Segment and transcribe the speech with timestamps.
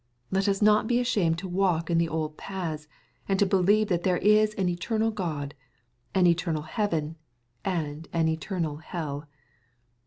[0.31, 2.87] Let us not be ashamed to walk in the old paths,
[3.29, 5.53] and to believe that there is an eternal God,
[6.15, 7.17] an eternal heaven,
[7.63, 9.27] and an eternal hell.